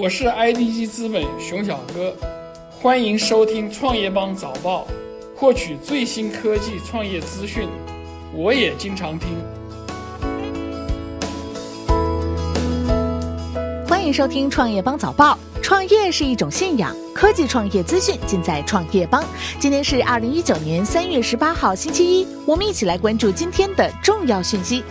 [0.00, 2.14] 我是 IDG 资本熊小哥，
[2.70, 4.86] 欢迎收听创业邦早报，
[5.34, 7.68] 获取最新科技创业资讯。
[8.32, 9.30] 我也经常听。
[13.88, 15.36] 欢迎收听创业邦早报。
[15.60, 19.24] 创业是一种信仰，科技创业资讯尽在创业邦。
[19.58, 24.84] 今天是二零一九年三月十八号，星期一，我们一起来关注今天的重要讯息。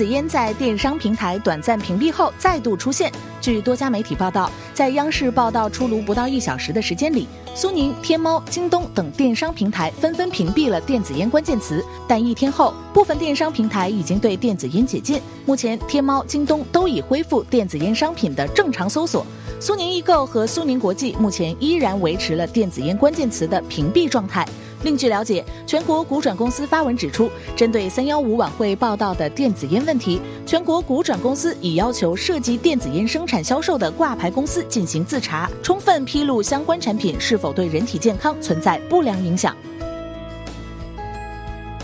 [0.00, 3.12] 子烟在电商平台短暂屏蔽后再度出现。
[3.38, 11.84] 据多家媒体报道，在央视报道出炉不到一小时的时间里，苏宁、天猫、京东等电商平台纷纷屏蔽了电子烟关键词。
[12.08, 15.20] 但一天后，部分电商平台已经对电子烟解禁。
[15.44, 19.26] 目前，天猫、京东都已恢复电子烟商品的正常搜索。
[19.60, 24.48] 苏宁易购和苏宁国际目前依然维持了电子烟关键词的屏蔽状态。
[24.82, 39.54] 另据了解，全国股转公司发文指出，针对三幺五晚会报道的电子烟问题，全国股转公司已要求涉及电子烟生产销售的挂牌公司进行自查，充分披露相关产品是否对人体健康存在不良影响。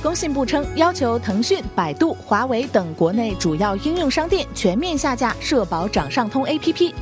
[0.02, 6.92] 工信部称，要求腾讯、百度、华为等国内主要应用商店全面下架社保掌上通 APP。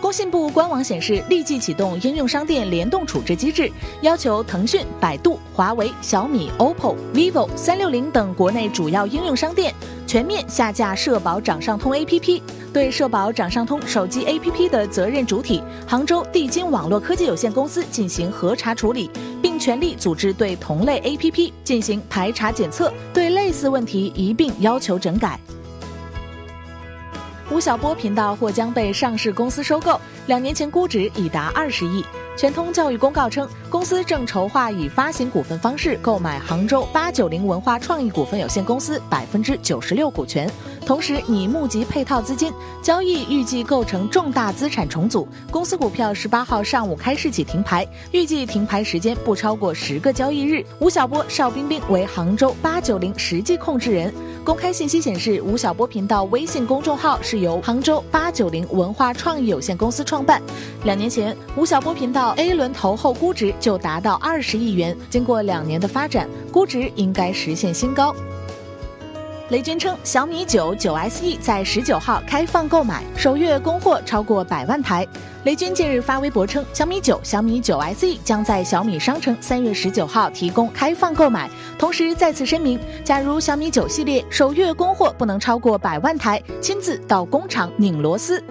[0.00, 9.74] 工信部官网显示，立即启动应用商店联动处置机制，要求腾讯、百度、华为、小米、OPPO、vivo、三六零等国内主要应用商店
[10.06, 12.40] 全面下架社保掌上通 APP，
[12.72, 19.10] 对社保掌上通手机 APP 的责任主体杭州地金网络科技有限公司进行核查处理，
[19.42, 25.38] 并全力组织对同类 APP 进行排查检测，对类似问题一并要求整改。
[27.50, 32.04] 吴晓波频道或将被上市公司收购，两年前估值已达二十亿。
[32.36, 40.48] 全通教育公告称，公司正筹划以发行股份方式购买杭州八九零文化创意股份有限公司百分之九十六股权，
[40.88, 42.50] 同时拟募集配套资金。
[42.80, 45.28] 交易预计构成重大资产重组。
[45.50, 50.64] 公司股票十八号上午开市起停牌，预计停牌时间不超过十个交易日。
[50.78, 54.10] 吴晓波、邵冰冰为杭州八九零实际控制人。
[54.42, 60.40] 公开信息显示，吴晓波频道微信公众号是由杭州八九零文化创意有限公司创办。
[60.84, 62.34] 两年前，吴晓波频道。
[62.38, 68.14] A 轮投后估值就达到二十亿元，经过两年的发展，估值应该实现新高。
[69.50, 75.06] 雷军称，小米九九 SE 在十九号开放购买，首月供货超过百万台。
[75.44, 81.48] 雷军近日发微博称，小米九、小米九 SE 将在小米商城三月十九号提供开放购买，
[81.78, 88.44] 同时再次声明，假如小米九系列首月供货不能超过百万台，亲自到工厂拧螺丝。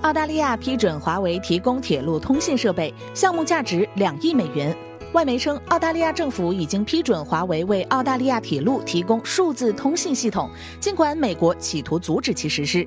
[0.00, 4.74] 澳大利亚批准华为提供铁路通信设备，项目价值两亿美元。
[5.12, 10.48] 外媒称，澳大利亚政府已经批准华为为澳大利亚铁路提供数字通信系统，
[10.78, 12.86] 尽管美国企图阻止其实施。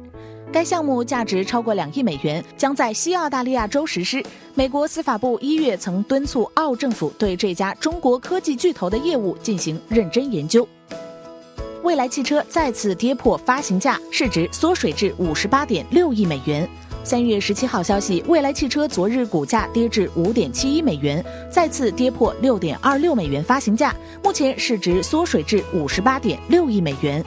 [0.49, 4.23] 该项目价值超过两亿美元，将在西澳大利亚州实施。
[4.53, 10.65] 美国司法部一月曾敦促澳政府对这家中国科技巨头的业务进行认真研究。
[11.81, 16.69] 蔚来汽车再次跌破发行价，市值缩水至五十八点六亿美元。
[17.05, 23.93] 三月十七号消息，蔚来汽车昨日股价跌至五点七一美元，再次跌破六点二六美元发行价，
[24.23, 27.23] 目前市值缩水至五十八点六亿美元。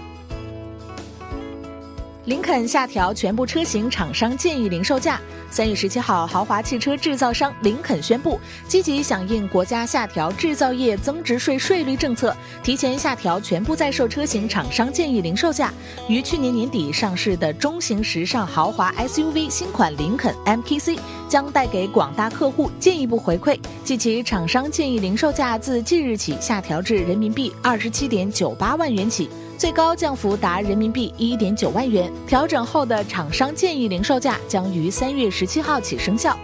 [2.26, 5.20] 林肯下调全部车型厂商建议零售价。
[5.48, 15.72] 三月十七号，豪华汽车制造商林肯宣布，积极响应国家下调制造业增值税税率政策，提前下调全部在售车型厂商建议零售价。
[16.08, 20.98] 于去年年底上市的中型时尚豪华 SUV 新款林肯 MKC
[21.28, 29.28] 将带给广大客户进一步回馈，即其厂商建议零售价自即日起下调至人民币二十七点九八万元起。
[29.58, 36.36] 最高降幅达人民币一点九万元，调整后的厂商建议零售价将于三月十七号起生效。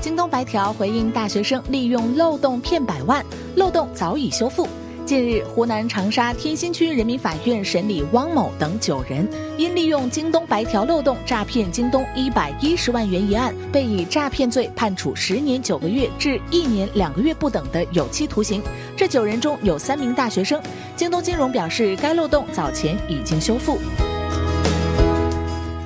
[0.00, 3.26] 京东白条回应大学生利用漏洞骗百万，
[3.56, 4.68] 漏洞早已修复。
[5.10, 18.62] 近日，湖南长沙天心区人民法院审理汪某等九人因利用京东白条漏洞诈骗京东一百一十万元一案，被以诈骗罪判处十年九个月至一年两个月不等的有期徒刑。
[18.96, 20.62] 这九人中有三名大学生。
[20.94, 23.80] 京东金融表示，该漏洞早前已经修复。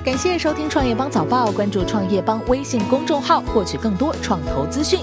[0.03, 4.99] 感谢收听创业邦早报，关注创业邦微信公众号，获取更多创投资讯。